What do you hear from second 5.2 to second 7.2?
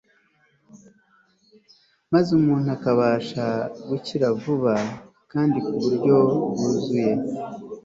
kandi ku buryo bwuzuye